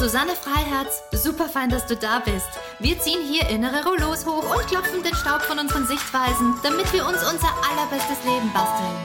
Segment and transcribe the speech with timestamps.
[0.00, 1.02] Susanne Freiherz.
[1.12, 2.48] Super fein, dass du da bist.
[2.78, 7.06] Wir ziehen hier innere Rollos hoch und klopfen den Staub von unseren Sichtweisen, damit wir
[7.06, 8.96] uns unser allerbestes Leben basteln.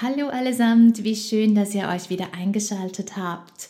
[0.00, 3.68] Hallo allesamt, wie schön, dass ihr euch wieder eingeschaltet habt.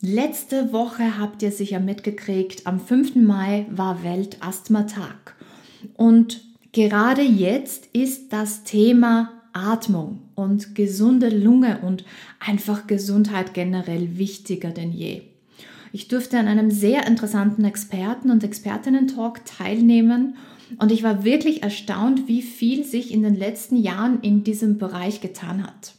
[0.00, 3.16] Letzte Woche habt ihr sicher mitgekriegt, am 5.
[3.16, 5.34] Mai war Weltasthmatag.
[5.92, 6.40] Und
[6.72, 12.04] gerade jetzt ist das Thema Atmung und gesunde Lunge und
[12.40, 15.22] einfach Gesundheit generell wichtiger denn je.
[15.92, 20.36] Ich durfte an einem sehr interessanten Experten- und Expertinnen-Talk teilnehmen
[20.78, 25.20] und ich war wirklich erstaunt, wie viel sich in den letzten Jahren in diesem Bereich
[25.20, 25.94] getan hat.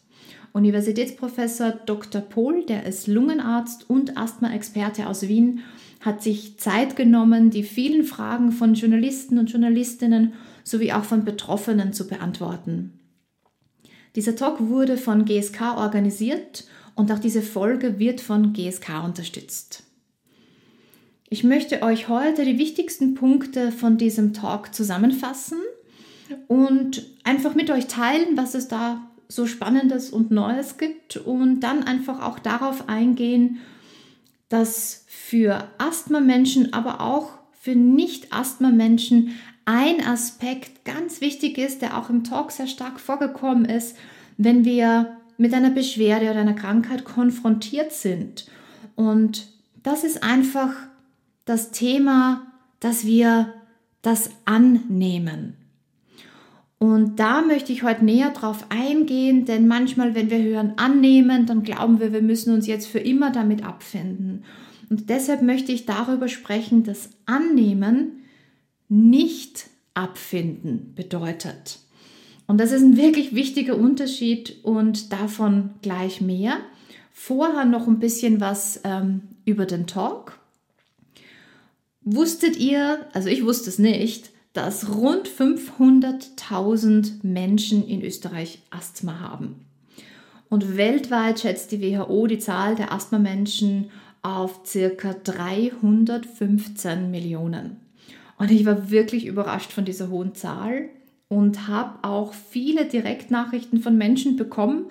[0.51, 2.21] Universitätsprofessor Dr.
[2.21, 5.61] Pohl, der ist Lungenarzt und Asthma-Experte aus Wien,
[6.01, 11.93] hat sich Zeit genommen, die vielen Fragen von Journalisten und Journalistinnen sowie auch von Betroffenen
[11.93, 12.98] zu beantworten.
[14.15, 16.65] Dieser Talk wurde von GSK organisiert
[16.95, 19.83] und auch diese Folge wird von GSK unterstützt.
[21.29, 25.59] Ich möchte euch heute die wichtigsten Punkte von diesem Talk zusammenfassen
[26.47, 31.83] und einfach mit euch teilen, was es da so Spannendes und Neues gibt und dann
[31.83, 33.59] einfach auch darauf eingehen,
[34.49, 39.35] dass für Asthma-Menschen, aber auch für Nicht-Asthma-Menschen
[39.69, 43.95] ein Aspekt ganz wichtig ist, der auch im Talk sehr stark vorgekommen ist,
[44.35, 48.47] wenn wir mit einer Beschwerde oder einer Krankheit konfrontiert sind.
[48.95, 49.47] Und
[49.83, 50.73] das ist einfach
[51.45, 52.47] das Thema,
[52.79, 53.53] dass wir
[54.01, 55.53] das annehmen.
[56.79, 61.61] Und da möchte ich heute näher drauf eingehen, denn manchmal, wenn wir hören annehmen, dann
[61.61, 64.45] glauben wir, wir müssen uns jetzt für immer damit abfinden.
[64.89, 68.18] Und deshalb möchte ich darüber sprechen, dass annehmen
[68.89, 71.79] nicht abfinden bedeutet.
[72.47, 76.57] Und das ist ein wirklich wichtiger Unterschied und davon gleich mehr.
[77.13, 80.39] Vorher noch ein bisschen was ähm, über den Talk.
[82.01, 89.65] Wusstet ihr, also ich wusste es nicht, dass rund 500.000 Menschen in Österreich Asthma haben.
[90.49, 93.91] Und weltweit schätzt die WHO die Zahl der Asthma-Menschen
[94.23, 97.77] auf circa 315 Millionen.
[98.39, 100.89] Und ich war wirklich überrascht von dieser hohen Zahl
[101.27, 104.85] und habe auch viele Direktnachrichten von Menschen bekommen,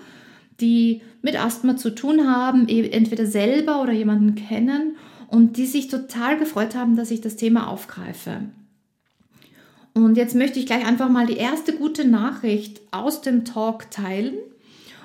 [0.60, 4.96] die mit Asthma zu tun haben, e-, entweder selber oder jemanden kennen
[5.28, 8.42] und die sich total gefreut haben, dass ich das Thema aufgreife.
[9.94, 14.34] Und jetzt möchte ich gleich einfach mal die erste gute Nachricht aus dem Talk teilen.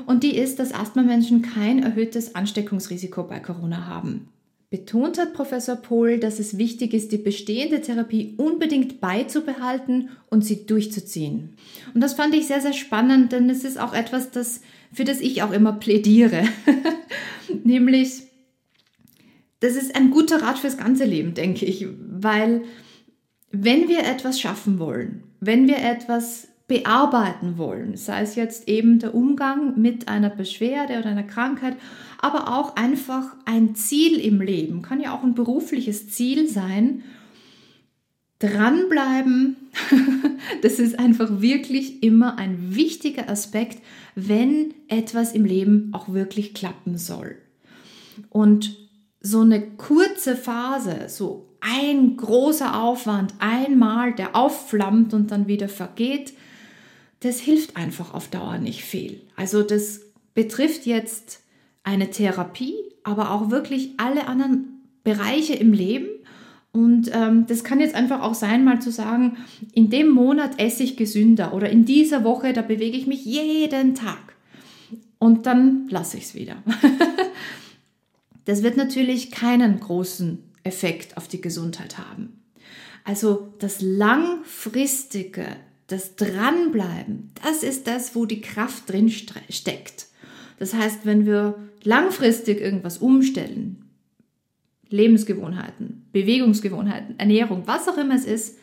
[0.05, 4.27] Und die ist, dass Asthma-Menschen kein erhöhtes Ansteckungsrisiko bei Corona haben.
[4.73, 10.65] Betont hat Professor Pohl, dass es wichtig ist, die bestehende Therapie unbedingt beizubehalten und sie
[10.65, 11.57] durchzuziehen.
[11.93, 15.21] Und das fand ich sehr, sehr spannend, denn es ist auch etwas, das, für das
[15.21, 16.45] ich auch immer plädiere.
[17.63, 18.23] Nämlich,
[19.59, 22.63] das ist ein guter Rat fürs ganze Leben, denke ich, weil
[23.51, 29.13] wenn wir etwas schaffen wollen, wenn wir etwas bearbeiten wollen, sei es jetzt eben der
[29.13, 31.75] Umgang mit einer Beschwerde oder einer Krankheit,
[32.19, 37.03] aber auch einfach ein Ziel im Leben, kann ja auch ein berufliches Ziel sein,
[38.39, 39.55] dranbleiben,
[40.61, 43.81] das ist einfach wirklich immer ein wichtiger Aspekt,
[44.15, 47.37] wenn etwas im Leben auch wirklich klappen soll.
[48.29, 48.77] Und
[49.21, 56.33] so eine kurze Phase, so ein großer Aufwand, einmal, der aufflammt und dann wieder vergeht,
[57.23, 59.21] das hilft einfach auf Dauer nicht viel.
[59.35, 60.01] Also das
[60.33, 61.41] betrifft jetzt
[61.83, 66.07] eine Therapie, aber auch wirklich alle anderen Bereiche im Leben.
[66.71, 69.37] Und ähm, das kann jetzt einfach auch sein, mal zu sagen,
[69.73, 73.95] in dem Monat esse ich gesünder oder in dieser Woche, da bewege ich mich jeden
[73.95, 74.35] Tag.
[75.19, 76.63] Und dann lasse ich es wieder.
[78.45, 82.41] das wird natürlich keinen großen Effekt auf die Gesundheit haben.
[83.05, 85.45] Also das langfristige
[85.93, 90.07] das Dranbleiben, das ist das, wo die Kraft drin steckt.
[90.57, 93.85] Das heißt, wenn wir langfristig irgendwas umstellen,
[94.89, 98.57] Lebensgewohnheiten, Bewegungsgewohnheiten, Ernährung, was auch immer es ist,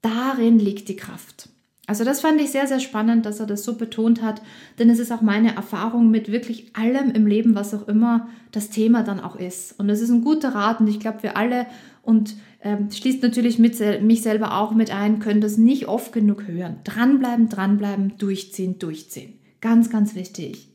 [0.00, 1.50] darin liegt die Kraft.
[1.86, 4.40] Also das fand ich sehr, sehr spannend, dass er das so betont hat,
[4.78, 8.70] denn es ist auch meine Erfahrung mit wirklich allem im Leben, was auch immer das
[8.70, 9.78] Thema dann auch ist.
[9.78, 11.66] Und es ist ein guter Rat und ich glaube, wir alle
[12.06, 16.46] und ähm, schließt natürlich mit, mich selber auch mit ein, können das nicht oft genug
[16.46, 16.78] hören.
[16.84, 19.34] Dranbleiben, dranbleiben, durchziehen, durchziehen.
[19.60, 20.68] Ganz, ganz wichtig.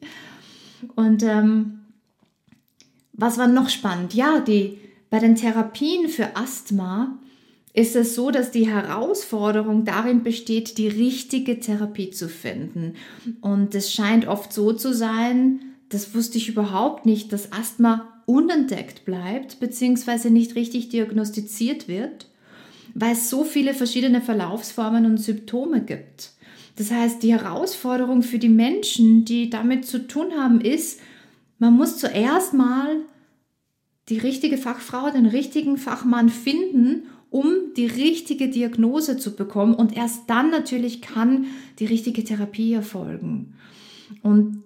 [0.95, 1.79] Und ähm,
[3.13, 4.13] was war noch spannend?
[4.13, 4.77] Ja, die,
[5.09, 7.17] bei den Therapien für Asthma
[7.73, 12.95] ist es so, dass die Herausforderung darin besteht, die richtige Therapie zu finden.
[13.39, 19.03] Und es scheint oft so zu sein, das wusste ich überhaupt nicht, dass Asthma unentdeckt
[19.03, 20.29] bleibt bzw.
[20.29, 22.29] nicht richtig diagnostiziert wird,
[22.93, 26.31] weil es so viele verschiedene Verlaufsformen und Symptome gibt.
[26.77, 31.01] Das heißt, die Herausforderung für die Menschen, die damit zu tun haben, ist,
[31.59, 33.01] man muss zuerst mal
[34.07, 40.29] die richtige Fachfrau, den richtigen Fachmann finden, um die richtige Diagnose zu bekommen und erst
[40.29, 41.45] dann natürlich kann
[41.79, 43.55] die richtige Therapie erfolgen.
[44.21, 44.63] Und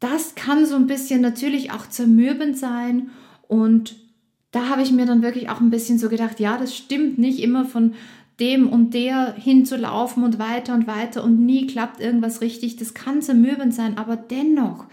[0.00, 3.10] das kann so ein bisschen natürlich auch zermürbend sein
[3.48, 3.96] und
[4.50, 7.40] da habe ich mir dann wirklich auch ein bisschen so gedacht, ja, das stimmt nicht
[7.40, 7.94] immer von
[8.40, 12.76] dem und der hinzulaufen und weiter und weiter und nie klappt irgendwas richtig.
[12.76, 14.86] Das kann zermürbend sein, aber dennoch,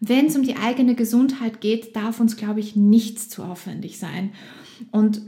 [0.00, 4.32] wenn es um die eigene Gesundheit geht, darf uns, glaube ich, nichts zu aufwendig sein.
[4.90, 5.22] Und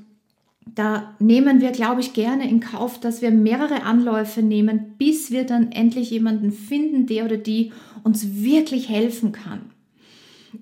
[0.75, 5.44] da nehmen wir, glaube ich, gerne in Kauf, dass wir mehrere Anläufe nehmen, bis wir
[5.44, 7.73] dann endlich jemanden finden, der oder die
[8.04, 9.70] uns wirklich helfen kann.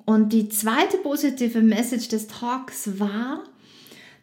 [0.05, 3.45] Und die zweite positive Message des Talks war,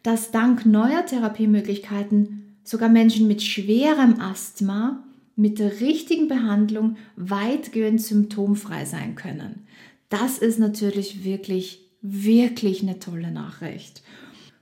[0.02, 5.04] dass dank neuer Therapiemöglichkeiten sogar Menschen mit schwerem Asthma
[5.36, 9.66] mit der richtigen Behandlung weitgehend symptomfrei sein können.
[10.08, 14.02] Das ist natürlich wirklich, wirklich eine tolle Nachricht.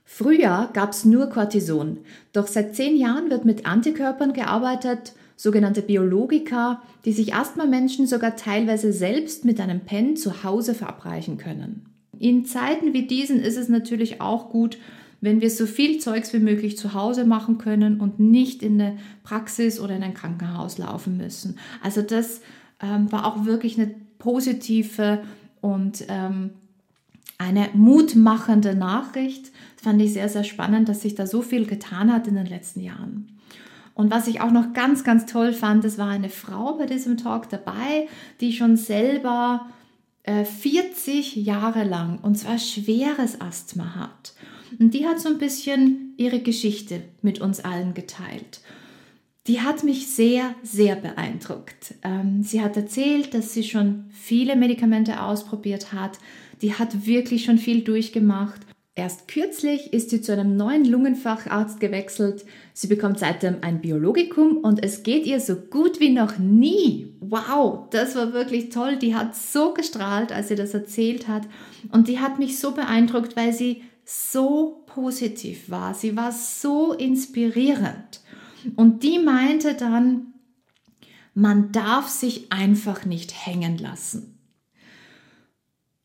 [0.03, 1.99] Früher gab es nur Cortison,
[2.31, 8.91] doch seit zehn Jahren wird mit Antikörpern gearbeitet, sogenannte Biologika, die sich Asthma-Menschen sogar teilweise
[8.91, 11.85] selbst mit einem Pen zu Hause verabreichen können.
[12.19, 14.77] In Zeiten wie diesen ist es natürlich auch gut,
[15.21, 18.97] wenn wir so viel Zeugs wie möglich zu Hause machen können und nicht in eine
[19.23, 21.57] Praxis oder in ein Krankenhaus laufen müssen.
[21.83, 22.41] Also das
[22.81, 25.23] ähm, war auch wirklich eine positive
[25.61, 26.51] und ähm,
[27.37, 29.51] eine mutmachende Nachricht.
[29.75, 32.47] Das fand ich sehr, sehr spannend, dass sich da so viel getan hat in den
[32.47, 33.36] letzten Jahren.
[33.97, 37.17] Und was ich auch noch ganz, ganz toll fand, es war eine Frau bei diesem
[37.17, 38.07] Talk dabei,
[38.39, 39.65] die schon selber
[40.21, 44.33] äh, 40 Jahre lang und zwar schweres Asthma hat.
[44.79, 48.61] Und die hat so ein bisschen ihre Geschichte mit uns allen geteilt.
[49.47, 51.95] Die hat mich sehr, sehr beeindruckt.
[52.03, 56.19] Ähm, sie hat erzählt, dass sie schon viele Medikamente ausprobiert hat.
[56.61, 58.66] Die hat wirklich schon viel durchgemacht
[58.97, 62.43] Erst kürzlich ist sie zu einem neuen Lungenfacharzt gewechselt.
[62.73, 67.13] Sie bekommt seitdem ein Biologikum und es geht ihr so gut wie noch nie.
[67.19, 68.95] Wow, das war wirklich toll.
[68.97, 71.43] Die hat so gestrahlt, als sie das erzählt hat.
[71.91, 75.93] Und die hat mich so beeindruckt, weil sie so positiv war.
[75.93, 78.21] Sie war so inspirierend.
[78.77, 80.33] Und die meinte dann,
[81.35, 84.39] man darf sich einfach nicht hängen lassen.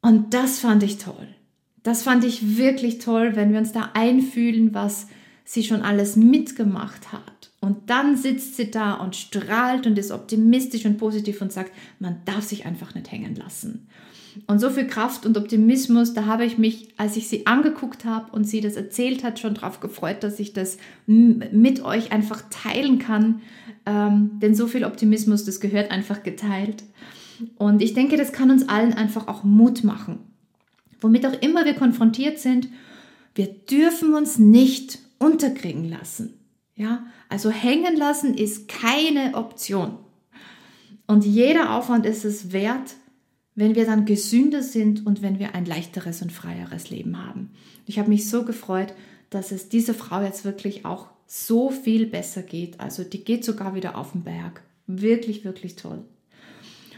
[0.03, 1.35] Und das fand ich toll.
[1.83, 5.09] Das fand ich wirklich toll, wenn wir uns da einfühlen, was
[5.45, 7.51] sie schon alles mitgemacht hat.
[7.61, 12.21] Und dann sitzt sie da und strahlt und ist optimistisch und positiv und sagt, man
[12.25, 13.89] darf sich einfach nicht hängen lassen.
[14.47, 18.33] Und so viel Kraft und Optimismus, da habe ich mich, als ich sie angeguckt habe
[18.33, 22.99] und sie das erzählt hat, schon darauf gefreut, dass ich das mit euch einfach teilen
[22.99, 23.43] kann.
[23.85, 26.83] Ähm, denn so viel Optimismus, das gehört einfach geteilt.
[27.59, 30.21] Und ich denke, das kann uns allen einfach auch Mut machen
[31.03, 32.69] womit auch immer wir konfrontiert sind,
[33.35, 36.35] wir dürfen uns nicht unterkriegen lassen.
[36.75, 39.99] Ja, also hängen lassen ist keine Option.
[41.07, 42.95] Und jeder Aufwand ist es wert,
[43.55, 47.51] wenn wir dann gesünder sind und wenn wir ein leichteres und freieres Leben haben.
[47.87, 48.95] Ich habe mich so gefreut,
[49.29, 52.81] dass es dieser Frau jetzt wirklich auch so viel besser geht.
[52.81, 54.63] Also die geht sogar wieder auf den Berg.
[54.87, 56.05] Wirklich, wirklich toll.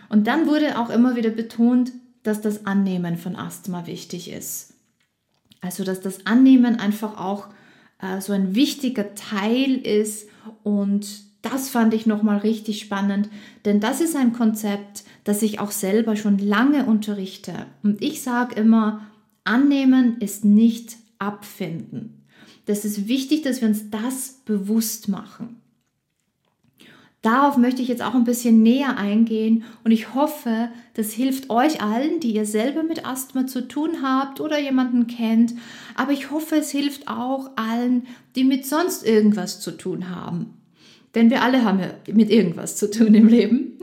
[0.09, 1.93] Und dann wurde auch immer wieder betont,
[2.25, 4.75] dass das Annehmen von Asthma wichtig ist.
[5.61, 7.49] Also dass das Annehmen einfach auch
[8.03, 10.29] äh, so ein wichtiger Teil ist
[10.65, 11.07] und
[11.43, 13.29] das fand ich nochmal richtig spannend,
[13.67, 17.67] denn das ist ein Konzept, das ich auch selber schon lange unterrichte.
[17.83, 19.07] Und ich sage immer,
[19.45, 22.25] annehmen ist nicht abfinden.
[22.65, 25.61] Das ist wichtig, dass wir uns das bewusst machen.
[27.25, 31.81] Darauf möchte ich jetzt auch ein bisschen näher eingehen und ich hoffe, das hilft euch
[31.81, 35.55] allen, die ihr selber mit Asthma zu tun habt oder jemanden kennt.
[35.95, 40.53] Aber ich hoffe, es hilft auch allen, die mit sonst irgendwas zu tun haben.
[41.15, 43.79] Denn wir alle haben ja mit irgendwas zu tun im Leben.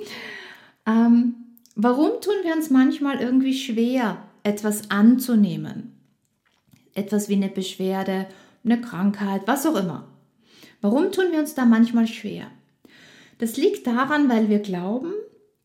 [0.86, 1.34] Ähm,
[1.76, 5.94] warum tun wir uns manchmal irgendwie schwer, etwas anzunehmen?
[6.94, 8.28] Etwas wie eine Beschwerde
[8.64, 10.08] eine Krankheit, was auch immer.
[10.82, 12.52] Warum tun wir uns da manchmal schwer?
[13.42, 15.14] Das liegt daran, weil wir glauben,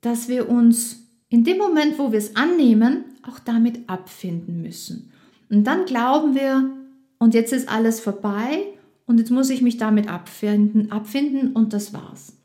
[0.01, 5.13] dass wir uns in dem Moment, wo wir es annehmen, auch damit abfinden müssen.
[5.51, 6.71] Und dann glauben wir,
[7.19, 8.65] und jetzt ist alles vorbei
[9.05, 12.39] und jetzt muss ich mich damit abfinden, abfinden und das war's.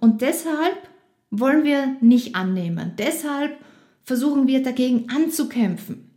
[0.00, 0.88] Und deshalb
[1.30, 2.94] wollen wir nicht annehmen.
[2.98, 3.56] Deshalb
[4.02, 6.10] versuchen wir dagegen anzukämpfen.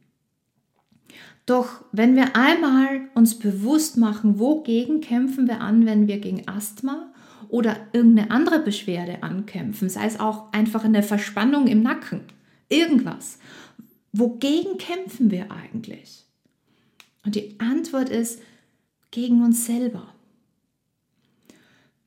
[1.45, 7.11] Doch wenn wir einmal uns bewusst machen, wogegen kämpfen wir an, wenn wir gegen Asthma
[7.55, 12.19] oder irgendeine andere Beschwerde ankämpfen, sei es auch einfach eine Verspannung im Nacken,
[12.67, 13.39] irgendwas,
[14.11, 16.25] wogegen kämpfen wir eigentlich?
[17.23, 18.41] Und die Antwort ist
[19.09, 20.13] gegen uns selber.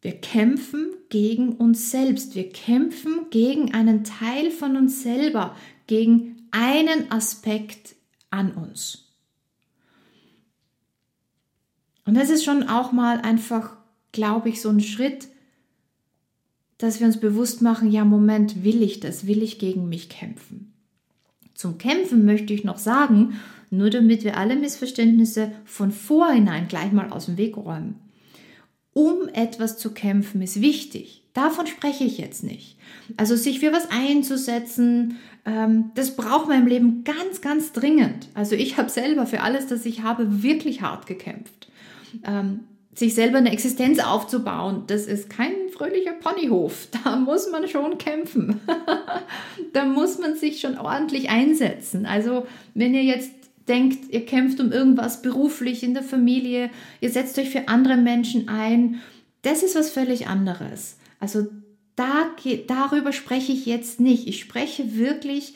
[0.03, 2.35] Wir kämpfen gegen uns selbst.
[2.35, 7.95] Wir kämpfen gegen einen Teil von uns selber, gegen einen Aspekt
[8.29, 9.07] an uns.
[12.05, 13.79] Und das ist schon auch mal einfach,
[14.13, 15.29] glaube ich, so ein Schritt,
[16.79, 19.27] dass wir uns bewusst machen, ja, Moment, will ich das?
[19.27, 20.73] Will ich gegen mich kämpfen?
[21.55, 23.35] Zum Kämpfen möchte ich noch sagen,
[23.71, 27.97] nur damit wir alle Missverständnisse von vorhinein gleich mal aus dem Weg räumen.
[28.93, 31.25] Um etwas zu kämpfen ist wichtig.
[31.35, 32.79] Davon spreche ich jetzt nicht.
[33.17, 38.29] Also sich für was einzusetzen, ähm, das braucht man im Leben ganz, ganz dringend.
[38.35, 41.71] Also ich habe selber für alles, das ich habe, wirklich hart gekämpft.
[42.25, 42.61] Ähm,
[42.95, 46.89] sich selber eine Existenz aufzubauen, das ist kein fröhlicher Ponyhof.
[47.05, 48.61] Da muss man schon kämpfen.
[49.73, 52.05] da muss man sich schon ordentlich einsetzen.
[52.05, 53.31] Also wenn ihr jetzt
[53.69, 56.71] denkt, ihr kämpft um irgendwas beruflich in der Familie,
[57.01, 59.01] ihr setzt euch für andere Menschen ein,
[59.43, 60.99] das ist was völlig anderes.
[61.21, 61.47] Also
[61.97, 62.31] da,
[62.67, 64.27] darüber spreche ich jetzt nicht.
[64.27, 65.55] Ich spreche wirklich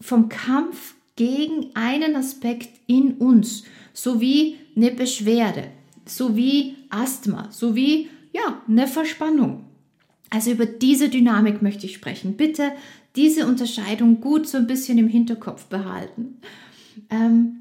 [0.00, 5.64] vom Kampf gegen einen Aspekt in uns, sowie eine Beschwerde,
[6.06, 9.64] sowie Asthma, sowie ja, eine Verspannung.
[10.30, 12.36] Also über diese Dynamik möchte ich sprechen.
[12.36, 12.72] Bitte
[13.16, 16.38] diese Unterscheidung gut so ein bisschen im Hinterkopf behalten.
[17.10, 17.58] Ähm,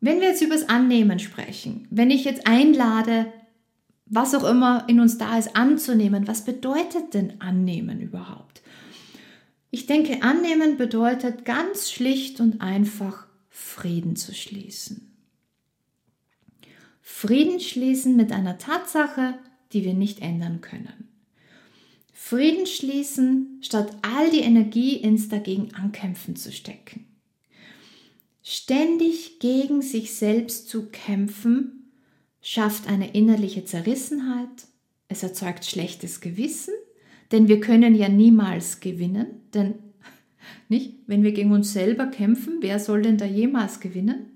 [0.00, 3.32] wenn wir jetzt über das Annehmen sprechen, wenn ich jetzt einlade,
[4.06, 8.62] was auch immer in uns da ist, anzunehmen, was bedeutet denn annehmen überhaupt?
[9.70, 15.16] Ich denke, annehmen bedeutet ganz schlicht und einfach Frieden zu schließen.
[17.00, 19.34] Frieden schließen mit einer Tatsache,
[19.72, 21.08] die wir nicht ändern können.
[22.12, 27.06] Frieden schließen, statt all die Energie ins dagegen ankämpfen zu stecken.
[28.42, 31.90] Ständig gegen sich selbst zu kämpfen,
[32.40, 34.66] schafft eine innerliche Zerrissenheit,
[35.08, 36.74] es erzeugt schlechtes Gewissen,
[37.30, 39.74] denn wir können ja niemals gewinnen, denn
[40.68, 44.26] nicht, wenn wir gegen uns selber kämpfen, wer soll denn da jemals gewinnen?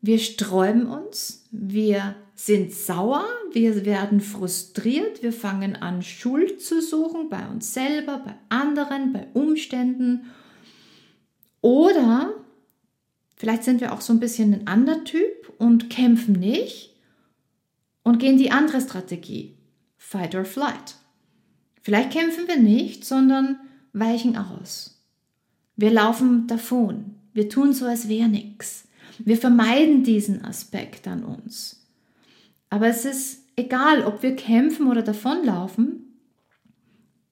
[0.00, 7.28] Wir sträuben uns, wir sind sauer, wir werden frustriert, wir fangen an, Schuld zu suchen
[7.28, 10.32] bei uns selber, bei anderen, bei Umständen.
[11.60, 12.34] Oder
[13.36, 16.96] vielleicht sind wir auch so ein bisschen ein anderer Typ und kämpfen nicht
[18.02, 19.56] und gehen die andere Strategie,
[19.96, 20.96] Fight or Flight.
[21.80, 23.60] Vielleicht kämpfen wir nicht, sondern
[23.92, 25.00] weichen aus.
[25.76, 27.14] Wir laufen davon.
[27.34, 28.88] Wir tun so, als wäre nichts.
[29.20, 31.81] Wir vermeiden diesen Aspekt an uns.
[32.72, 36.16] Aber es ist egal, ob wir kämpfen oder davonlaufen.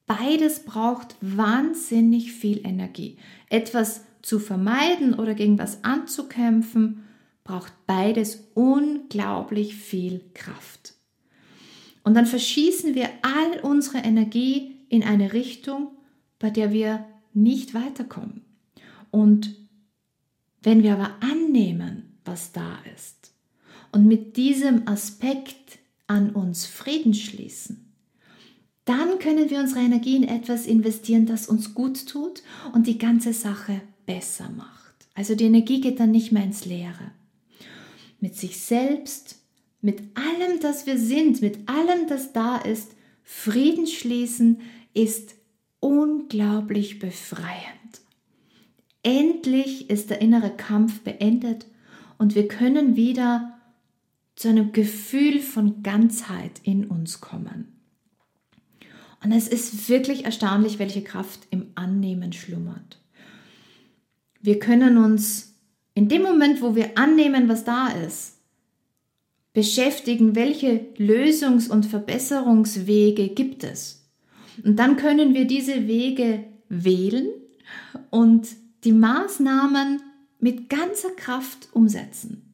[0.05, 3.17] Beides braucht wahnsinnig viel Energie.
[3.49, 7.05] Etwas zu vermeiden oder gegen was anzukämpfen,
[7.43, 10.93] braucht beides unglaublich viel Kraft.
[12.03, 15.87] Und dann verschießen wir all unsere Energie in eine Richtung,
[16.37, 18.45] bei der wir nicht weiterkommen.
[19.09, 19.55] Und
[20.61, 23.31] wenn wir aber annehmen, was da ist
[23.91, 27.93] und mit diesem Aspekt an uns Frieden schließen,
[28.85, 32.41] dann können wir unsere Energie in etwas investieren, das uns gut tut
[32.73, 35.07] und die ganze Sache besser macht.
[35.13, 37.11] Also die Energie geht dann nicht mehr ins Leere.
[38.19, 39.39] Mit sich selbst,
[39.81, 42.91] mit allem, das wir sind, mit allem, das da ist,
[43.23, 44.61] Frieden schließen
[44.93, 45.35] ist
[45.79, 48.01] unglaublich befreiend.
[49.03, 51.65] Endlich ist der innere Kampf beendet
[52.17, 53.60] und wir können wieder
[54.41, 57.67] zu einem Gefühl von Ganzheit in uns kommen.
[59.23, 62.99] Und es ist wirklich erstaunlich, welche Kraft im Annehmen schlummert.
[64.41, 65.53] Wir können uns
[65.93, 68.39] in dem Moment, wo wir annehmen, was da ist,
[69.53, 74.09] beschäftigen, welche Lösungs- und Verbesserungswege gibt es.
[74.63, 77.27] Und dann können wir diese Wege wählen
[78.09, 78.47] und
[78.85, 80.01] die Maßnahmen
[80.39, 82.50] mit ganzer Kraft umsetzen.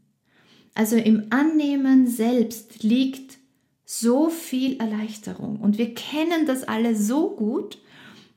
[0.78, 3.40] Also im Annehmen selbst liegt
[3.84, 5.60] so viel Erleichterung.
[5.60, 7.80] Und wir kennen das alle so gut.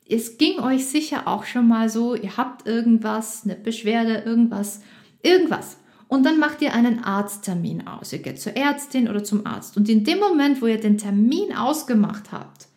[0.08, 4.80] Es ging euch sicher auch schon mal so, ihr habt irgendwas, eine Beschwerde, irgendwas,
[5.22, 5.76] irgendwas.
[6.08, 8.10] Und dann macht ihr einen Arzttermin aus.
[8.14, 9.76] Ihr geht zur Ärztin oder zum Arzt.
[9.76, 12.68] Und in dem Moment, wo ihr den Termin ausgemacht habt,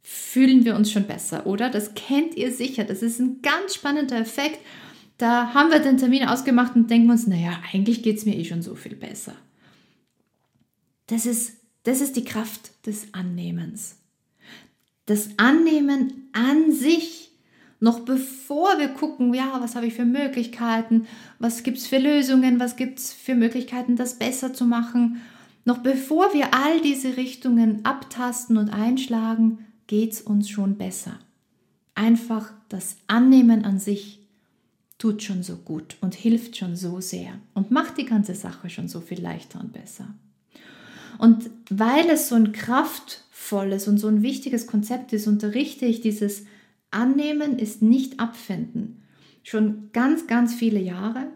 [0.00, 1.68] fühlen wir uns schon besser, oder?
[1.68, 2.84] Das kennt ihr sicher.
[2.84, 4.58] Das ist ein ganz spannender Effekt.
[5.20, 8.44] Da haben wir den Termin ausgemacht und denken uns, naja, eigentlich geht es mir eh
[8.46, 9.34] schon so viel besser.
[11.08, 13.98] Das ist, das ist die Kraft des Annehmens.
[15.04, 17.32] Das Annehmen an sich
[17.80, 21.06] noch bevor wir gucken, ja, was habe ich für Möglichkeiten,
[21.38, 25.20] was gibt es für Lösungen, was gibt es für Möglichkeiten, das besser zu machen,
[25.66, 31.18] noch bevor wir all diese Richtungen abtasten und einschlagen, geht es uns schon besser.
[31.94, 34.19] Einfach das Annehmen an sich
[35.00, 38.86] tut schon so gut und hilft schon so sehr und macht die ganze Sache schon
[38.86, 40.14] so viel leichter und besser.
[41.18, 46.44] Und weil es so ein kraftvolles und so ein wichtiges Konzept ist, unterrichte ich dieses
[46.90, 49.02] Annehmen ist nicht abfinden.
[49.42, 51.28] Schon ganz, ganz viele Jahre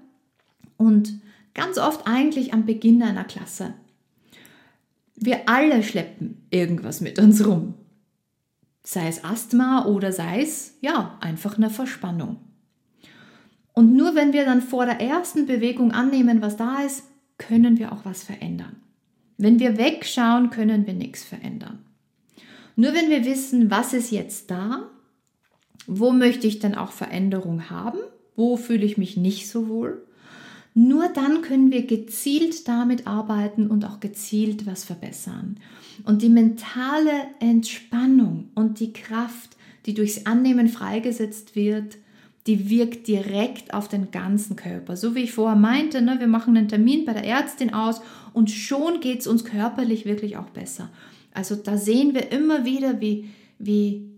[0.76, 1.21] und
[1.54, 3.73] ganz oft eigentlich am Beginn einer Klasse.
[5.16, 7.75] Wir alle schleppen irgendwas mit uns rum.
[8.83, 12.37] Sei es Asthma oder sei es, ja, einfach eine Verspannung.
[13.75, 17.04] Und nur wenn wir dann vor der ersten Bewegung annehmen, was da ist,
[17.38, 18.76] können wir auch was verändern.
[19.37, 21.81] Wenn wir wegschauen, können wir nichts verändern.
[22.76, 24.90] Nur wenn wir wissen, was ist jetzt da,
[25.87, 27.99] wo möchte ich denn auch Veränderung haben?
[28.37, 30.07] Wo fühle ich mich nicht so wohl?
[30.73, 35.61] Nur dann können wir gezielt damit arbeiten und auch gezielt was verbessern.
[36.04, 41.99] Und die mentale Entspannung und die Kraft, die durchs Annehmen freigesetzt wird,
[42.47, 44.97] die wirkt direkt auf den ganzen Körper.
[44.97, 48.51] So wie ich vorher meinte, ne, wir machen einen Termin bei der Ärztin aus und
[48.51, 50.91] schon geht es uns körperlich wirklich auch besser.
[51.33, 54.11] Also da sehen wir immer wieder, wie, wie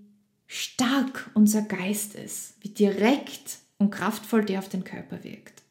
[0.46, 5.62] stark unser Geist ist, wie direkt und kraftvoll der auf den Körper wirkt.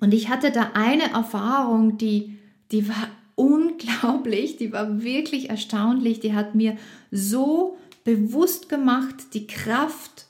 [0.00, 2.38] Und ich hatte da eine Erfahrung, die,
[2.70, 6.76] die war unglaublich, die war wirklich erstaunlich, die hat mir
[7.10, 10.27] so bewusst gemacht, die Kraft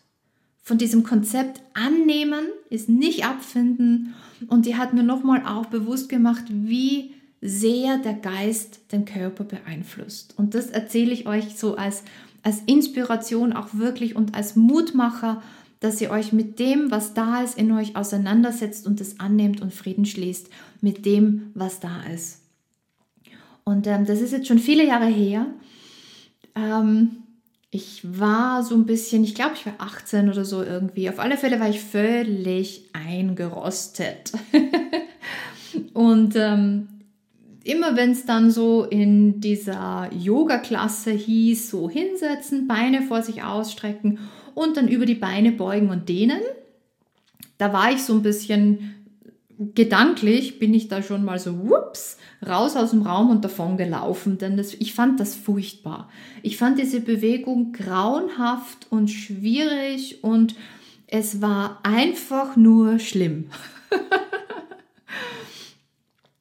[0.69, 4.13] von diesem Konzept annehmen ist nicht abfinden
[4.49, 10.35] und die hat mir nochmal auch bewusst gemacht, wie sehr der Geist den Körper beeinflusst.
[10.37, 12.03] Und das erzähle ich euch so als
[12.43, 15.43] als Inspiration auch wirklich und als Mutmacher,
[15.81, 19.73] dass ihr euch mit dem, was da ist, in euch auseinandersetzt und es annehmt und
[19.73, 20.51] Frieden schließt
[20.83, 22.43] mit dem, was da ist.
[23.65, 25.47] Und ähm, das ist jetzt schon viele Jahre her.
[26.55, 27.23] Ähm,
[27.71, 31.09] ich war so ein bisschen, ich glaube, ich war 18 oder so irgendwie.
[31.09, 34.33] Auf alle Fälle war ich völlig eingerostet.
[35.93, 36.89] und ähm,
[37.65, 44.19] immer wenn es dann so in dieser Yoga-Klasse hieß, so hinsetzen, Beine vor sich ausstrecken
[44.55, 46.41] und dann über die Beine beugen und dehnen,
[47.59, 48.95] da war ich so ein bisschen
[49.75, 54.39] gedanklich, bin ich da schon mal so, whoops, raus aus dem Raum und davon gelaufen,
[54.39, 56.09] denn das, ich fand das furchtbar.
[56.43, 60.55] Ich fand diese Bewegung grauenhaft und schwierig und
[61.07, 63.51] es war einfach nur schlimm.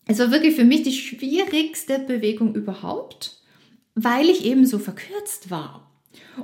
[0.09, 3.41] Es war wirklich für mich die schwierigste Bewegung überhaupt,
[3.93, 5.86] weil ich eben so verkürzt war.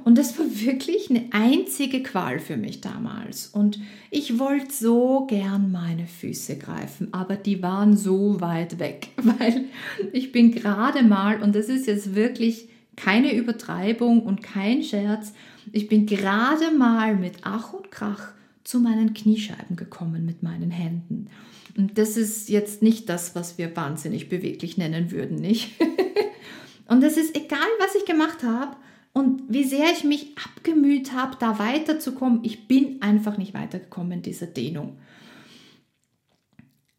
[0.04, 3.48] Und das war wirklich eine einzige Qual für mich damals.
[3.48, 9.66] Und ich wollte so gern meine Füße greifen, aber die waren so weit weg, weil
[10.12, 15.34] ich bin gerade mal, und das ist jetzt wirklich keine Übertreibung und kein Scherz,
[15.72, 18.34] ich bin gerade mal mit Ach und Krach
[18.64, 21.28] zu meinen Kniescheiben gekommen mit meinen Händen.
[21.76, 25.72] Und das ist jetzt nicht das, was wir wahnsinnig beweglich nennen würden, nicht?
[26.88, 28.76] und es ist egal, was ich gemacht habe
[29.14, 34.22] und wie sehr ich mich abgemüht habe, da weiterzukommen, ich bin einfach nicht weitergekommen in
[34.24, 34.98] dieser Dehnung.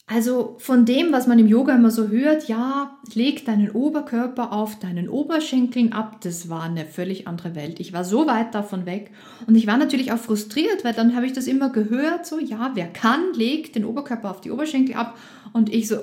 [0.07, 4.79] Also von dem, was man im Yoga immer so hört, ja, leg deinen Oberkörper auf
[4.79, 7.81] deinen Oberschenkeln ab, das war eine völlig andere Welt.
[7.81, 9.12] Ich war so weit davon weg
[9.46, 12.72] und ich war natürlich auch frustriert, weil dann habe ich das immer gehört, so, ja,
[12.74, 15.18] wer kann, legt den Oberkörper auf die Oberschenkel ab
[15.55, 15.96] und ich so,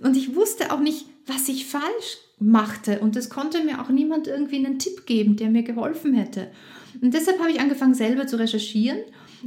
[0.00, 4.26] und ich wusste auch nicht, was ich falsch machte und es konnte mir auch niemand
[4.26, 6.48] irgendwie einen Tipp geben, der mir geholfen hätte.
[7.00, 8.98] Und deshalb habe ich angefangen selber zu recherchieren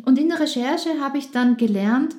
[0.05, 2.15] und in der Recherche habe ich dann gelernt,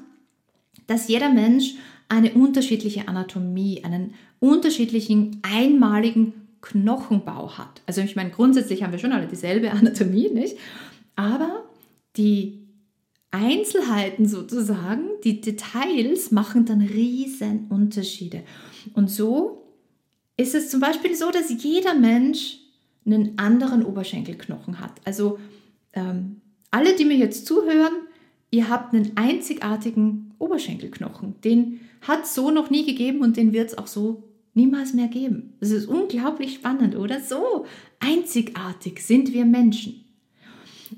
[0.87, 1.74] dass jeder Mensch
[2.08, 7.82] eine unterschiedliche Anatomie, einen unterschiedlichen einmaligen Knochenbau hat.
[7.87, 10.56] Also ich meine, grundsätzlich haben wir schon alle dieselbe Anatomie, nicht?
[11.16, 11.64] Aber
[12.16, 12.62] die
[13.30, 18.42] Einzelheiten sozusagen, die Details machen dann riesen Unterschiede.
[18.92, 19.62] Und so
[20.42, 22.59] ist es zum Beispiel so, dass jeder Mensch
[23.07, 24.92] einen anderen Oberschenkelknochen hat.
[25.05, 25.38] Also
[25.92, 27.92] ähm, alle, die mir jetzt zuhören,
[28.50, 31.40] ihr habt einen einzigartigen Oberschenkelknochen.
[31.42, 34.24] Den hat es so noch nie gegeben und den wird es auch so
[34.55, 35.55] niemals mehr geben.
[35.61, 37.20] Das ist unglaublich spannend, oder?
[37.20, 37.66] So
[38.00, 40.05] einzigartig sind wir Menschen.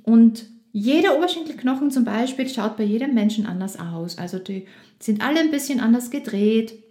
[0.02, 4.18] Und jeder Oberschenkelknochen zum Beispiel schaut bei jedem Menschen anders aus.
[4.18, 4.66] Also die
[4.98, 6.84] sind alle ein bisschen anders gedreht.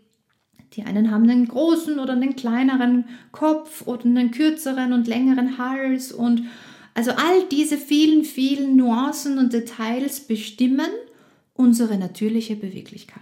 [0.75, 6.11] Die einen haben einen großen oder einen kleineren Kopf oder einen kürzeren und längeren Hals
[6.11, 6.43] und
[6.95, 10.89] also all diese vielen, vielen Nuancen und Details bestimmen
[11.53, 13.21] unsere natürliche Beweglichkeit.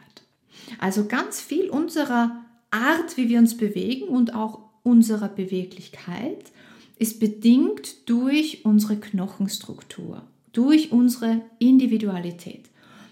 [0.80, 6.52] Also ganz viel unserer Art, wie wir uns bewegen und auch unserer Beweglichkeit
[6.98, 12.71] ist bedingt durch unsere Knochenstruktur, durch unsere Individualität.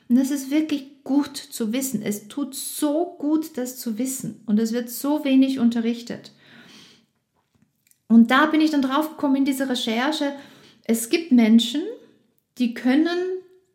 [0.09, 2.01] Und das ist wirklich gut zu wissen.
[2.01, 4.41] Es tut so gut, das zu wissen.
[4.45, 6.31] Und es wird so wenig unterrichtet.
[8.07, 10.33] Und da bin ich dann drauf gekommen in dieser Recherche.
[10.83, 11.83] Es gibt Menschen,
[12.57, 13.17] die können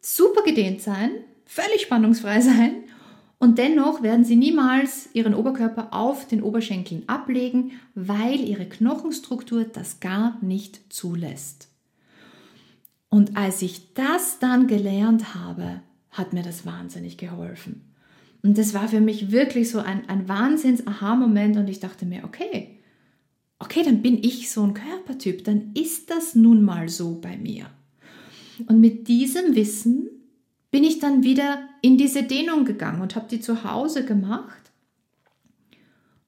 [0.01, 1.13] super gedehnt sein,
[1.47, 2.85] völlig spannungsfrei sein
[3.39, 10.01] und dennoch werden sie niemals ihren Oberkörper auf den Oberschenkeln ablegen, weil ihre Knochenstruktur das
[10.01, 11.69] gar nicht zulässt.
[13.09, 15.83] Und als ich das dann gelernt habe,
[16.15, 17.83] hat mir das wahnsinnig geholfen.
[18.43, 22.79] Und das war für mich wirklich so ein, ein Wahnsinns-Aha-Moment und ich dachte mir, okay,
[23.59, 27.67] okay, dann bin ich so ein Körpertyp, dann ist das nun mal so bei mir.
[28.67, 30.09] Und mit diesem Wissen
[30.71, 34.73] bin ich dann wieder in diese Dehnung gegangen und habe die zu Hause gemacht.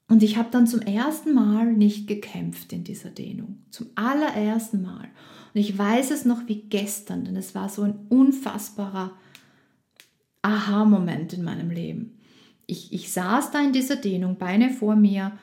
[0.09, 3.63] Und ich habe dann zum ersten Mal nicht gekämpft in dieser Dehnung.
[3.71, 5.09] Zum allerersten Mal.
[5.53, 9.11] Und ich weiß es noch wie gestern, denn es war so ein unfassbarer
[10.47, 12.17] Aha-Moment in meinem Leben.
[12.67, 15.37] Ich, ich saß da in dieser Dehnung, Beine vor mir,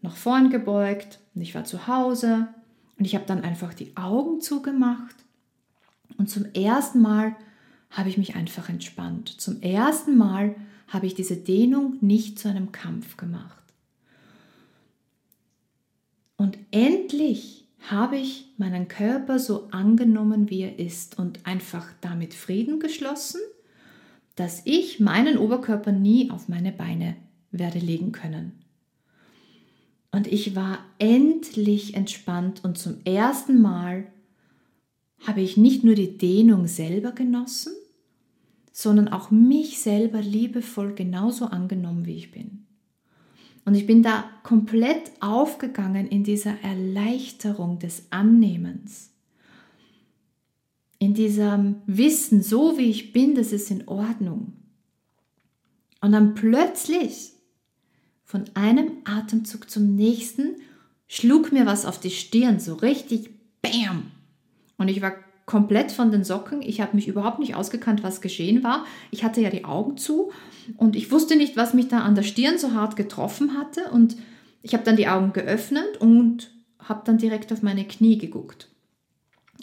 [0.00, 2.48] nach vorn gebeugt und ich war zu Hause
[2.98, 5.16] und ich habe dann einfach die Augen zugemacht
[6.16, 7.36] und zum ersten Mal
[7.90, 9.28] habe ich mich einfach entspannt.
[9.28, 10.54] Zum ersten Mal
[10.88, 13.62] habe ich diese Dehnung nicht zu einem Kampf gemacht.
[16.36, 22.80] Und endlich habe ich meinen Körper so angenommen, wie er ist und einfach damit Frieden
[22.80, 23.40] geschlossen
[24.36, 27.16] dass ich meinen Oberkörper nie auf meine Beine
[27.50, 28.52] werde legen können.
[30.12, 34.06] Und ich war endlich entspannt und zum ersten Mal
[35.26, 37.72] habe ich nicht nur die Dehnung selber genossen,
[38.72, 42.66] sondern auch mich selber liebevoll genauso angenommen, wie ich bin.
[43.64, 49.15] Und ich bin da komplett aufgegangen in dieser Erleichterung des Annehmens
[50.98, 54.54] in diesem Wissen, so wie ich bin, das ist in Ordnung.
[56.00, 57.32] Und dann plötzlich,
[58.24, 60.56] von einem Atemzug zum nächsten,
[61.06, 63.30] schlug mir was auf die Stirn, so richtig
[63.62, 64.10] BAM!
[64.78, 65.14] Und ich war
[65.46, 66.60] komplett von den Socken.
[66.60, 68.84] Ich habe mich überhaupt nicht ausgekannt, was geschehen war.
[69.10, 70.32] Ich hatte ja die Augen zu
[70.76, 73.90] und ich wusste nicht, was mich da an der Stirn so hart getroffen hatte.
[73.92, 74.16] Und
[74.62, 78.68] ich habe dann die Augen geöffnet und habe dann direkt auf meine Knie geguckt.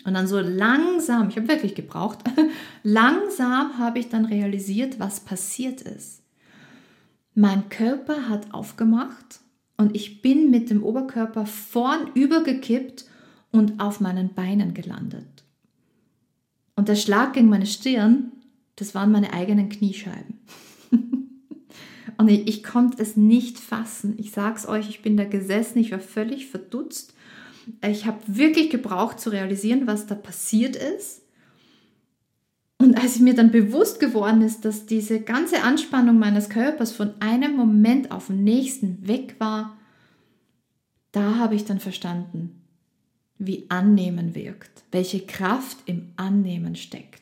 [0.05, 2.19] Und dann so langsam, ich habe wirklich gebraucht,
[2.83, 6.21] langsam habe ich dann realisiert, was passiert ist.
[7.35, 9.39] Mein Körper hat aufgemacht
[9.77, 13.05] und ich bin mit dem Oberkörper vorn übergekippt
[13.51, 15.25] und auf meinen Beinen gelandet.
[16.75, 18.31] Und der Schlag gegen meine Stirn,
[18.75, 20.39] das waren meine eigenen Kniescheiben.
[22.17, 24.15] und ich, ich konnte es nicht fassen.
[24.17, 27.12] Ich sag's euch, ich bin da gesessen, ich war völlig verdutzt
[27.87, 31.21] ich habe wirklich gebraucht zu realisieren, was da passiert ist.
[32.77, 37.55] Und als mir dann bewusst geworden ist, dass diese ganze Anspannung meines Körpers von einem
[37.55, 39.77] Moment auf den nächsten weg war,
[41.13, 42.61] da habe ich dann verstanden,
[43.37, 47.21] wie Annehmen wirkt, welche Kraft im Annehmen steckt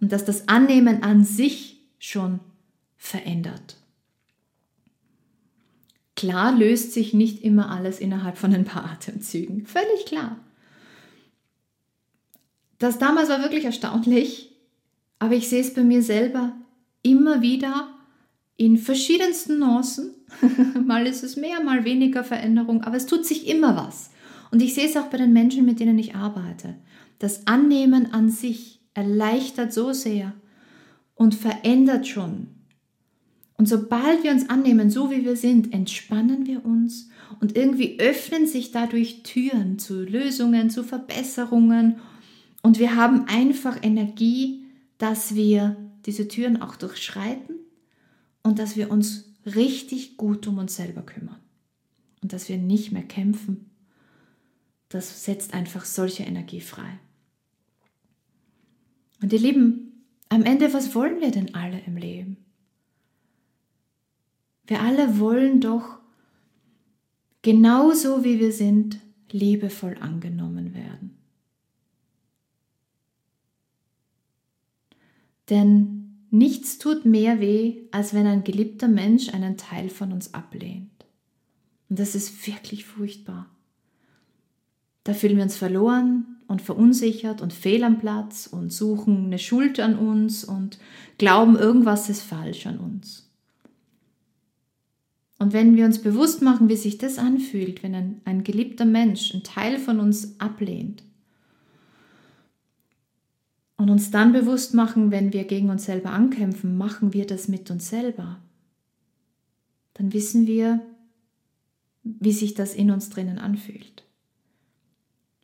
[0.00, 2.40] und dass das Annehmen an sich schon
[2.96, 3.78] verändert.
[6.24, 9.66] Klar löst sich nicht immer alles innerhalb von ein paar Atemzügen.
[9.66, 10.38] Völlig klar.
[12.78, 14.50] Das damals war wirklich erstaunlich,
[15.18, 16.54] aber ich sehe es bei mir selber
[17.02, 17.88] immer wieder
[18.56, 20.14] in verschiedensten Nuancen.
[20.86, 24.08] mal ist es mehr, mal weniger Veränderung, aber es tut sich immer was.
[24.50, 26.74] Und ich sehe es auch bei den Menschen, mit denen ich arbeite.
[27.18, 30.32] Das Annehmen an sich erleichtert so sehr
[31.16, 32.46] und verändert schon
[33.64, 37.08] und sobald wir uns annehmen, so wie wir sind, entspannen wir uns
[37.40, 41.96] und irgendwie öffnen sich dadurch Türen zu Lösungen, zu Verbesserungen
[42.62, 44.64] und wir haben einfach Energie
[44.98, 47.56] dass wir diese Türen auch durchschreiten
[48.42, 51.40] und dass wir uns richtig gut um uns selber kümmern
[52.22, 53.70] und dass wir nicht mehr kämpfen.
[54.88, 56.98] Das setzt einfach solche Energie frei.
[59.20, 62.43] Und ihr Lieben, am Ende, was wollen wir denn alle im Leben?
[64.66, 65.98] Wir alle wollen doch
[67.42, 68.98] genauso wie wir sind,
[69.30, 71.18] liebevoll angenommen werden.
[75.50, 81.04] Denn nichts tut mehr weh, als wenn ein geliebter Mensch einen Teil von uns ablehnt.
[81.90, 83.50] Und das ist wirklich furchtbar.
[85.04, 89.78] Da fühlen wir uns verloren und verunsichert und fehl am Platz und suchen eine Schuld
[89.80, 90.78] an uns und
[91.18, 93.30] glauben, irgendwas ist falsch an uns.
[95.38, 99.32] Und wenn wir uns bewusst machen, wie sich das anfühlt, wenn ein, ein geliebter Mensch
[99.32, 101.02] einen Teil von uns ablehnt,
[103.76, 107.70] und uns dann bewusst machen, wenn wir gegen uns selber ankämpfen, machen wir das mit
[107.70, 108.40] uns selber,
[109.94, 110.80] dann wissen wir,
[112.02, 114.04] wie sich das in uns drinnen anfühlt.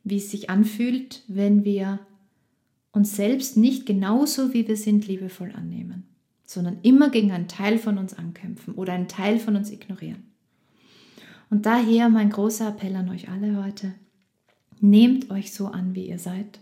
[0.03, 1.99] Wie es sich anfühlt, wenn wir
[2.91, 6.03] uns selbst nicht genauso wie wir sind liebevoll annehmen,
[6.53, 10.23] sondern immer gegen einen Teil von uns ankämpfen oder einen Teil von uns ignorieren.
[11.49, 13.93] Und daher mein großer Appell an euch alle heute,
[14.79, 16.59] nehmt euch so an, wie ihr seid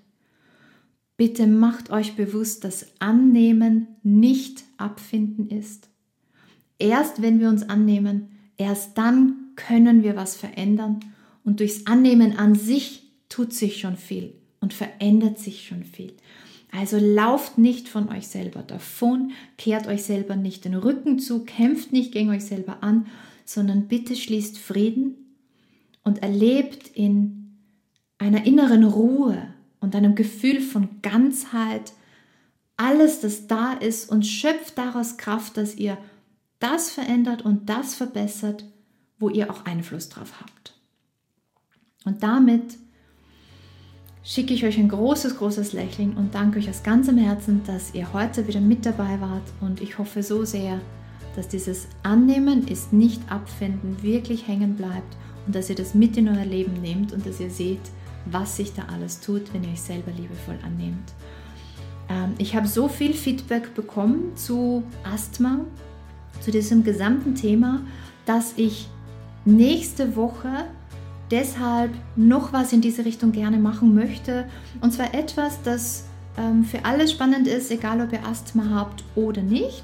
[1.19, 5.89] Bitte macht euch bewusst, dass Annehmen nicht Abfinden ist.
[6.77, 11.01] Erst wenn wir uns annehmen, erst dann können wir was verändern
[11.43, 16.13] und durchs Annehmen an sich tut sich schon viel und verändert sich schon viel.
[16.71, 21.91] Also lauft nicht von euch selber davon, kehrt euch selber nicht den Rücken zu, kämpft
[21.91, 23.07] nicht gegen euch selber an,
[23.43, 25.15] sondern bitte schließt Frieden
[26.03, 27.57] und erlebt in
[28.19, 31.93] einer inneren Ruhe und einem Gefühl von Ganzheit,
[32.77, 35.97] alles, das da ist und schöpft daraus Kraft, dass ihr
[36.59, 38.65] das verändert und das verbessert,
[39.17, 40.75] wo ihr auch Einfluss drauf habt.
[42.05, 42.77] Und damit
[44.23, 48.11] schicke ich euch ein großes, großes Lächeln und danke euch aus ganzem Herzen, dass ihr
[48.13, 50.79] heute wieder mit dabei wart und ich hoffe so sehr,
[51.35, 56.27] dass dieses Annehmen ist nicht abfinden wirklich hängen bleibt und dass ihr das mit in
[56.27, 57.81] euer Leben nehmt und dass ihr seht,
[58.25, 61.13] was sich da alles tut, wenn ihr euch selber liebevoll annehmt.
[62.09, 65.59] Ähm, ich habe so viel Feedback bekommen zu Asthma,
[66.41, 67.81] zu diesem gesamten Thema,
[68.25, 68.89] dass ich
[69.45, 70.65] nächste Woche
[71.31, 74.45] deshalb noch was in diese Richtung gerne machen möchte.
[74.81, 76.05] Und zwar etwas, das
[76.37, 79.83] ähm, für alle spannend ist, egal ob ihr Asthma habt oder nicht.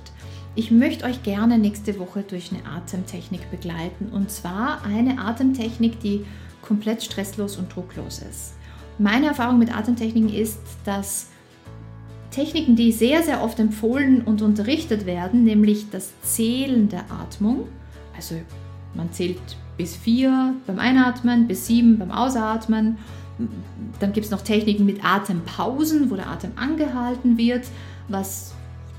[0.55, 4.09] Ich möchte euch gerne nächste Woche durch eine Atemtechnik begleiten.
[4.11, 6.25] Und zwar eine Atemtechnik, die
[6.61, 8.53] komplett stresslos und drucklos ist.
[8.97, 11.27] Meine Erfahrung mit Atemtechniken ist, dass
[12.31, 17.67] Techniken, die sehr, sehr oft empfohlen und unterrichtet werden, nämlich das Zählen der Atmung,
[18.15, 18.35] also
[18.93, 19.39] man zählt
[19.77, 22.97] bis vier beim Einatmen, bis sieben beim Ausatmen.
[23.99, 27.65] Dann gibt es noch Techniken mit Atempausen, wo der Atem angehalten wird,
[28.07, 28.53] was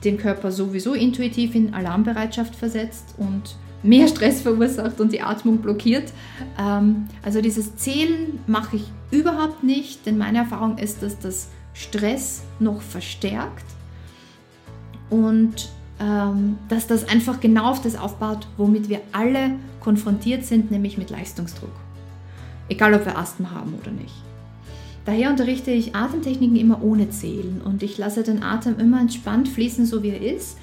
[0.04, 6.12] den Körper sowieso intuitiv in Alarmbereitschaft versetzt und mehr Stress verursacht und die Atmung blockiert.
[6.58, 12.42] Ähm, also dieses Zählen mache ich überhaupt nicht, denn meine Erfahrung ist, dass das Stress
[12.58, 13.64] noch verstärkt
[15.10, 15.68] und
[16.68, 21.72] dass das einfach genau auf das aufbaut, womit wir alle konfrontiert sind, nämlich mit Leistungsdruck.
[22.68, 24.14] Egal, ob wir Asthma haben oder nicht.
[25.06, 29.86] Daher unterrichte ich Atemtechniken immer ohne Zählen und ich lasse den Atem immer entspannt fließen,
[29.86, 30.58] so wie er ist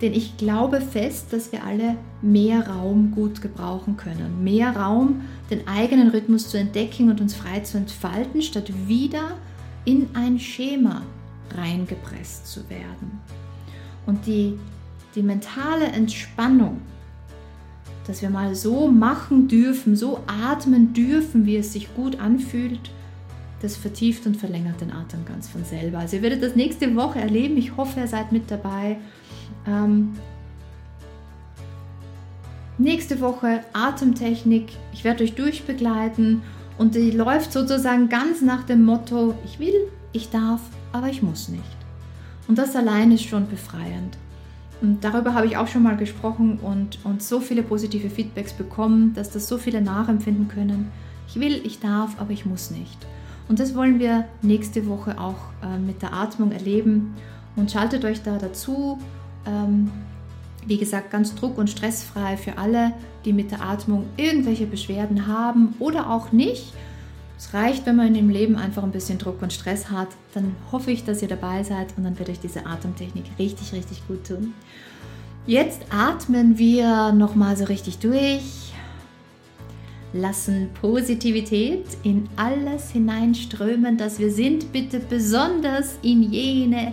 [0.00, 4.44] denn ich glaube fest, dass wir alle mehr Raum gut gebrauchen können.
[4.44, 9.36] Mehr Raum, den eigenen Rhythmus zu entdecken und uns frei zu entfalten, statt wieder
[9.84, 11.02] in ein Schema
[11.56, 13.20] reingepresst zu werden.
[14.06, 14.58] Und die,
[15.18, 16.80] die mentale Entspannung,
[18.06, 22.78] dass wir mal so machen dürfen, so atmen dürfen, wie es sich gut anfühlt,
[23.60, 25.98] das vertieft und verlängert den Atem ganz von selber.
[25.98, 27.56] Also ihr werdet das nächste Woche erleben.
[27.56, 28.98] Ich hoffe, ihr seid mit dabei.
[29.66, 30.12] Ähm,
[32.78, 34.68] nächste Woche Atemtechnik.
[34.92, 36.42] Ich werde euch durchbegleiten
[36.78, 39.74] und die läuft sozusagen ganz nach dem Motto, ich will,
[40.12, 40.60] ich darf,
[40.92, 41.64] aber ich muss nicht.
[42.46, 44.16] Und das allein ist schon befreiend.
[44.80, 49.12] Und darüber habe ich auch schon mal gesprochen und, und so viele positive Feedbacks bekommen,
[49.14, 50.90] dass das so viele nachempfinden können.
[51.26, 52.98] Ich will, ich darf, aber ich muss nicht.
[53.48, 57.14] Und das wollen wir nächste Woche auch äh, mit der Atmung erleben.
[57.56, 58.98] Und schaltet euch da dazu
[59.46, 59.90] ähm,
[60.66, 62.92] wie gesagt, ganz druck- und stressfrei für alle,
[63.24, 66.72] die mit der Atmung irgendwelche Beschwerden haben oder auch nicht.
[67.38, 70.08] Es reicht, wenn man im Leben einfach ein bisschen Druck und Stress hat.
[70.34, 74.06] Dann hoffe ich, dass ihr dabei seid und dann wird euch diese Atemtechnik richtig, richtig
[74.08, 74.54] gut tun.
[75.48, 78.74] Jetzt atmen wir nochmal so richtig durch.
[80.12, 84.72] Lassen Positivität in alles hineinströmen, dass wir sind.
[84.72, 86.92] Bitte besonders in jene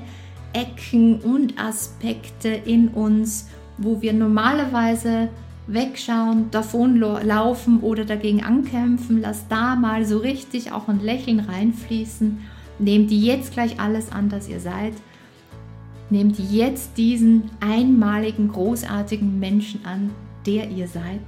[0.53, 5.27] Ecken und Aspekte in uns, wo wir normalerweise
[5.67, 9.19] wegschauen, davonlaufen oder dagegen ankämpfen.
[9.19, 12.39] Lass da mal so richtig auch ein Lächeln reinfließen.
[12.79, 14.93] Nehmt jetzt gleich alles an, das ihr seid.
[16.09, 20.11] Nehmt jetzt diesen einmaligen, großartigen Menschen an,
[20.45, 21.21] der ihr seid.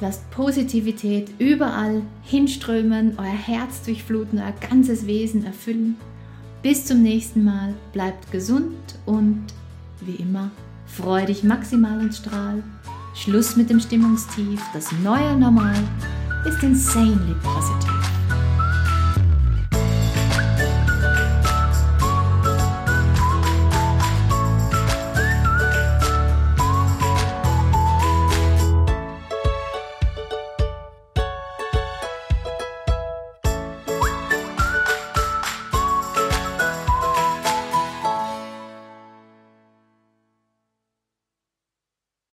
[0.00, 5.96] Lasst Positivität überall hinströmen, euer Herz durchfluten, euer ganzes Wesen erfüllen.
[6.60, 8.74] Bis zum nächsten Mal, bleibt gesund
[9.06, 9.44] und
[10.00, 10.50] wie immer,
[10.86, 12.64] freu dich maximal und strahl.
[13.14, 15.76] Schluss mit dem Stimmungstief, das neue Normal
[16.46, 18.11] ist insanely positive.